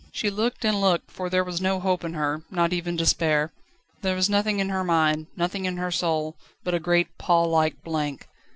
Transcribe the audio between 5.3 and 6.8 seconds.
nothing in her soul, but a